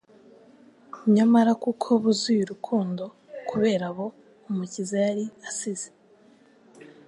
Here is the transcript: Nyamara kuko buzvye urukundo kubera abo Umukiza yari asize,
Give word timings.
Nyamara 1.15 1.51
kuko 1.63 1.87
buzvye 2.01 2.41
urukundo 2.45 3.03
kubera 3.49 3.85
abo 3.91 4.05
Umukiza 4.49 4.95
yari 5.05 5.25
asize, 5.49 5.89